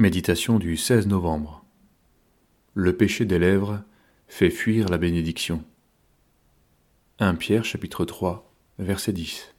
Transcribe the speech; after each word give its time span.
Méditation 0.00 0.58
du 0.58 0.78
16 0.78 1.08
novembre. 1.08 1.62
Le 2.72 2.96
péché 2.96 3.26
des 3.26 3.38
lèvres 3.38 3.82
fait 4.28 4.48
fuir 4.48 4.88
la 4.88 4.96
bénédiction. 4.96 5.62
1 7.18 7.34
Pierre 7.34 7.66
chapitre 7.66 8.06
3 8.06 8.50
verset 8.78 9.12
10. 9.12 9.54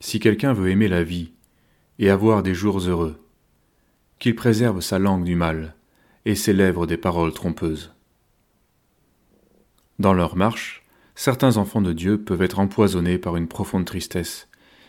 Si 0.00 0.20
quelqu'un 0.20 0.52
veut 0.52 0.68
aimer 0.68 0.88
la 0.88 1.02
vie 1.02 1.32
et 1.98 2.10
avoir 2.10 2.42
des 2.42 2.52
jours 2.52 2.78
heureux, 2.80 3.26
qu'il 4.18 4.36
préserve 4.36 4.82
sa 4.82 4.98
langue 4.98 5.24
du 5.24 5.34
mal 5.34 5.74
et 6.26 6.34
ses 6.34 6.52
lèvres 6.52 6.86
des 6.86 6.98
paroles 6.98 7.32
trompeuses. 7.32 7.94
Dans 9.98 10.12
leur 10.12 10.36
marche, 10.36 10.84
certains 11.14 11.56
enfants 11.56 11.80
de 11.80 11.94
Dieu 11.94 12.22
peuvent 12.22 12.42
être 12.42 12.58
empoisonnés 12.58 13.16
par 13.16 13.38
une 13.38 13.48
profonde 13.48 13.86
tristesse 13.86 14.46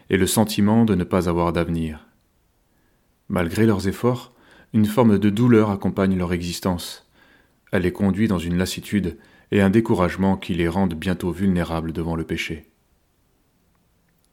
et 0.10 0.18
le 0.18 0.28
sentiment 0.28 0.84
de 0.84 0.96
ne 0.96 1.06
pas 1.06 1.30
avoir 1.30 1.54
d'avenir. 1.54 2.09
Malgré 3.30 3.66
leurs 3.66 3.88
efforts, 3.88 4.34
une 4.74 4.86
forme 4.86 5.20
de 5.20 5.30
douleur 5.30 5.70
accompagne 5.70 6.18
leur 6.18 6.34
existence. 6.34 7.08
Elle 7.72 7.84
les 7.84 7.92
conduit 7.92 8.28
dans 8.28 8.40
une 8.40 8.58
lassitude 8.58 9.18
et 9.52 9.62
un 9.62 9.70
découragement 9.70 10.38
qui 10.38 10.54
les 10.54 10.68
rendent 10.68 10.96
bientôt 10.96 11.32
vulnérables 11.32 11.94
devant 11.94 12.16
le 12.16 12.24
péché. 12.24 12.70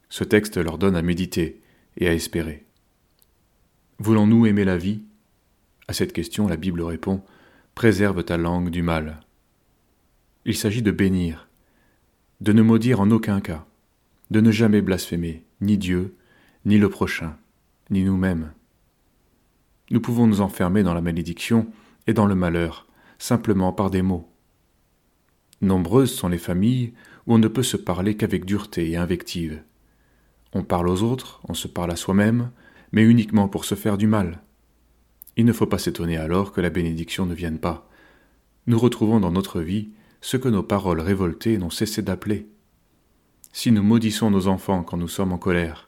Ce 0.09 0.23
texte 0.23 0.57
leur 0.57 0.77
donne 0.77 0.95
à 0.95 1.01
méditer 1.01 1.61
et 1.97 2.07
à 2.07 2.13
espérer. 2.13 2.65
Voulons-nous 3.99 4.45
aimer 4.45 4.65
la 4.65 4.77
vie? 4.77 5.01
À 5.87 5.93
cette 5.93 6.13
question, 6.13 6.47
la 6.47 6.57
Bible 6.57 6.81
répond 6.81 7.23
Préserve 7.75 8.23
ta 8.23 8.37
langue 8.37 8.69
du 8.69 8.81
mal. 8.81 9.19
Il 10.45 10.55
s'agit 10.55 10.81
de 10.81 10.91
bénir, 10.91 11.49
de 12.41 12.53
ne 12.53 12.61
maudire 12.61 12.99
en 12.99 13.11
aucun 13.11 13.41
cas, 13.41 13.65
de 14.31 14.41
ne 14.41 14.51
jamais 14.51 14.81
blasphémer 14.81 15.43
ni 15.61 15.77
Dieu, 15.77 16.15
ni 16.65 16.77
le 16.77 16.89
prochain, 16.89 17.37
ni 17.89 18.03
nous-mêmes. 18.03 18.51
Nous 19.89 20.01
pouvons 20.01 20.27
nous 20.27 20.41
enfermer 20.41 20.83
dans 20.83 20.93
la 20.93 21.01
malédiction 21.01 21.67
et 22.07 22.13
dans 22.13 22.25
le 22.25 22.35
malheur, 22.35 22.87
simplement 23.19 23.71
par 23.71 23.89
des 23.89 24.01
mots. 24.01 24.29
Nombreuses 25.61 26.13
sont 26.13 26.27
les 26.27 26.37
familles 26.37 26.93
où 27.25 27.35
on 27.35 27.39
ne 27.39 27.47
peut 27.47 27.63
se 27.63 27.77
parler 27.77 28.15
qu'avec 28.15 28.45
dureté 28.45 28.91
et 28.91 28.97
invective. 28.97 29.63
On 30.53 30.63
parle 30.63 30.89
aux 30.89 31.03
autres, 31.03 31.41
on 31.47 31.53
se 31.53 31.67
parle 31.67 31.91
à 31.91 31.95
soi-même, 31.95 32.51
mais 32.91 33.03
uniquement 33.03 33.47
pour 33.47 33.65
se 33.65 33.75
faire 33.75 33.97
du 33.97 34.07
mal. 34.07 34.43
Il 35.35 35.45
ne 35.45 35.53
faut 35.53 35.67
pas 35.67 35.77
s'étonner 35.77 36.17
alors 36.17 36.51
que 36.51 36.61
la 36.61 36.69
bénédiction 36.69 37.25
ne 37.25 37.33
vienne 37.33 37.59
pas. 37.59 37.89
Nous 38.65 38.79
retrouvons 38.79 39.19
dans 39.19 39.31
notre 39.31 39.61
vie 39.61 39.89
ce 40.19 40.35
que 40.35 40.49
nos 40.49 40.63
paroles 40.63 40.99
révoltées 40.99 41.57
n'ont 41.57 41.69
cessé 41.69 42.01
d'appeler. 42.01 42.47
Si 43.53 43.71
nous 43.71 43.83
maudissons 43.83 44.31
nos 44.31 44.47
enfants 44.47 44.83
quand 44.83 44.97
nous 44.97 45.07
sommes 45.07 45.31
en 45.31 45.37
colère, 45.37 45.86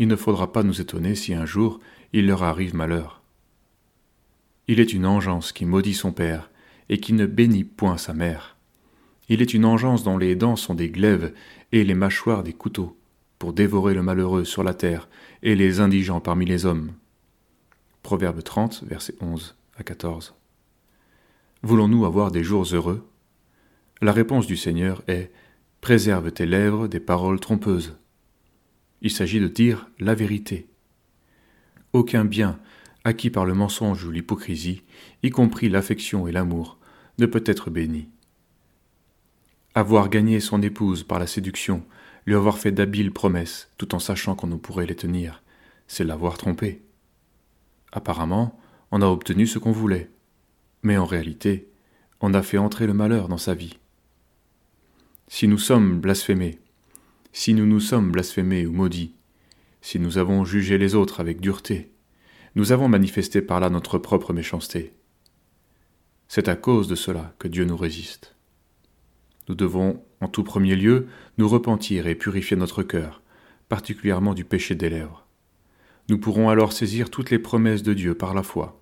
il 0.00 0.08
ne 0.08 0.16
faudra 0.16 0.50
pas 0.50 0.62
nous 0.62 0.80
étonner 0.80 1.14
si 1.14 1.34
un 1.34 1.44
jour 1.44 1.78
il 2.14 2.26
leur 2.26 2.42
arrive 2.42 2.74
malheur. 2.74 3.20
Il 4.66 4.80
est 4.80 4.94
une 4.94 5.04
engeance 5.04 5.52
qui 5.52 5.66
maudit 5.66 5.92
son 5.92 6.10
père 6.10 6.50
et 6.88 6.98
qui 6.98 7.12
ne 7.12 7.26
bénit 7.26 7.64
point 7.64 7.98
sa 7.98 8.14
mère. 8.14 8.56
Il 9.28 9.42
est 9.42 9.52
une 9.52 9.66
engeance 9.66 10.02
dont 10.02 10.16
les 10.16 10.36
dents 10.36 10.56
sont 10.56 10.74
des 10.74 10.88
glaives 10.88 11.34
et 11.70 11.84
les 11.84 11.94
mâchoires 11.94 12.42
des 12.42 12.54
couteaux, 12.54 12.98
pour 13.38 13.52
dévorer 13.52 13.92
le 13.92 14.02
malheureux 14.02 14.46
sur 14.46 14.64
la 14.64 14.72
terre 14.72 15.06
et 15.42 15.54
les 15.54 15.80
indigents 15.80 16.20
parmi 16.20 16.46
les 16.46 16.64
hommes. 16.64 16.92
Proverbe 18.02 18.42
30, 18.42 18.84
versets 18.86 19.16
11 19.20 19.54
à 19.76 19.82
14. 19.82 20.34
Voulons-nous 21.62 22.06
avoir 22.06 22.30
des 22.30 22.42
jours 22.42 22.64
heureux? 22.72 23.06
La 24.00 24.12
réponse 24.12 24.46
du 24.46 24.56
Seigneur 24.56 25.02
est 25.08 25.30
Préserve 25.82 26.32
tes 26.32 26.46
lèvres 26.46 26.88
des 26.88 27.00
paroles 27.00 27.38
trompeuses. 27.38 27.99
Il 29.02 29.10
s'agit 29.10 29.40
de 29.40 29.48
dire 29.48 29.88
la 29.98 30.14
vérité, 30.14 30.68
aucun 31.92 32.24
bien 32.24 32.58
acquis 33.04 33.30
par 33.30 33.44
le 33.44 33.54
mensonge 33.54 34.04
ou 34.04 34.10
l'hypocrisie, 34.10 34.82
y 35.22 35.30
compris 35.30 35.68
l'affection 35.68 36.26
et 36.26 36.32
l'amour, 36.32 36.78
ne 37.18 37.26
peut 37.26 37.42
être 37.46 37.70
béni. 37.70 38.08
Avoir 39.74 40.08
gagné 40.08 40.40
son 40.40 40.62
épouse 40.62 41.02
par 41.02 41.18
la 41.18 41.26
séduction, 41.26 41.84
lui 42.26 42.34
avoir 42.34 42.58
fait 42.58 42.72
d'habiles 42.72 43.12
promesses, 43.12 43.70
tout 43.78 43.94
en 43.94 43.98
sachant 43.98 44.34
qu'on 44.34 44.48
ne 44.48 44.56
pourrait 44.56 44.86
les 44.86 44.96
tenir, 44.96 45.42
c'est 45.86 46.04
l'avoir 46.04 46.36
trompé. 46.36 46.82
Apparemment, 47.92 48.58
on 48.90 49.02
a 49.02 49.06
obtenu 49.06 49.46
ce 49.46 49.58
qu'on 49.58 49.72
voulait, 49.72 50.10
mais 50.82 50.96
en 50.96 51.06
réalité, 51.06 51.68
on 52.20 52.34
a 52.34 52.42
fait 52.42 52.58
entrer 52.58 52.86
le 52.86 52.94
malheur 52.94 53.28
dans 53.28 53.38
sa 53.38 53.54
vie. 53.54 53.78
Si 55.28 55.48
nous 55.48 55.58
sommes 55.58 56.00
blasphémés, 56.00 56.58
si 57.32 57.54
nous 57.54 57.66
nous 57.66 57.80
sommes 57.80 58.10
blasphémés 58.10 58.66
ou 58.66 58.72
maudits, 58.72 59.14
si 59.80 59.98
nous 59.98 60.18
avons 60.18 60.44
jugé 60.44 60.78
les 60.78 60.94
autres 60.94 61.20
avec 61.20 61.40
dureté, 61.40 61.92
nous 62.54 62.72
avons 62.72 62.88
manifesté 62.88 63.40
par 63.42 63.60
là 63.60 63.70
notre 63.70 63.98
propre 63.98 64.32
méchanceté. 64.32 64.92
C'est 66.28 66.48
à 66.48 66.56
cause 66.56 66.88
de 66.88 66.94
cela 66.94 67.34
que 67.38 67.48
Dieu 67.48 67.64
nous 67.64 67.76
résiste. 67.76 68.34
Nous 69.48 69.54
devons, 69.54 70.02
en 70.20 70.28
tout 70.28 70.44
premier 70.44 70.76
lieu, 70.76 71.08
nous 71.38 71.48
repentir 71.48 72.06
et 72.06 72.14
purifier 72.14 72.56
notre 72.56 72.82
cœur, 72.82 73.22
particulièrement 73.68 74.34
du 74.34 74.44
péché 74.44 74.74
des 74.74 74.90
lèvres. 74.90 75.26
Nous 76.08 76.18
pourrons 76.18 76.48
alors 76.48 76.72
saisir 76.72 77.10
toutes 77.10 77.30
les 77.30 77.38
promesses 77.38 77.82
de 77.82 77.94
Dieu 77.94 78.14
par 78.14 78.34
la 78.34 78.42
foi. 78.42 78.80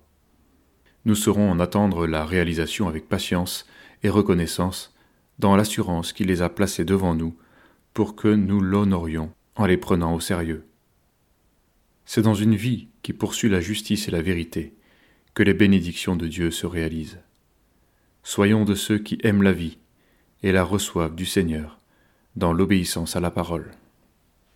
Nous 1.05 1.15
saurons 1.15 1.49
en 1.49 1.59
attendre 1.59 2.07
la 2.07 2.25
réalisation 2.25 2.87
avec 2.87 3.07
patience 3.07 3.67
et 4.03 4.09
reconnaissance, 4.09 4.95
dans 5.37 5.55
l'assurance 5.55 6.11
qu'il 6.11 6.27
les 6.27 6.41
a 6.41 6.49
placées 6.49 6.85
devant 6.85 7.15
nous, 7.15 7.37
pour 7.93 8.15
que 8.15 8.27
nous 8.27 8.61
l'honorions 8.61 9.31
en 9.55 9.65
les 9.65 9.77
prenant 9.77 10.13
au 10.13 10.19
sérieux. 10.19 10.65
C'est 12.05 12.21
dans 12.21 12.33
une 12.33 12.55
vie 12.55 12.87
qui 13.01 13.13
poursuit 13.13 13.49
la 13.49 13.61
justice 13.61 14.07
et 14.07 14.11
la 14.11 14.21
vérité 14.21 14.73
que 15.33 15.43
les 15.43 15.53
bénédictions 15.53 16.15
de 16.15 16.27
Dieu 16.27 16.51
se 16.51 16.65
réalisent. 16.65 17.19
Soyons 18.23 18.65
de 18.65 18.75
ceux 18.75 18.99
qui 18.99 19.19
aiment 19.23 19.43
la 19.43 19.53
vie 19.53 19.77
et 20.43 20.51
la 20.51 20.63
reçoivent 20.63 21.15
du 21.15 21.25
Seigneur 21.25 21.79
dans 22.35 22.53
l'obéissance 22.53 23.15
à 23.15 23.19
la 23.19 23.31
parole. 23.31 23.71